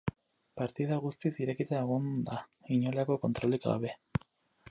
[0.59, 2.39] Partida guztiz irekita egon da,
[2.79, 3.93] inolako kontrolik gabe.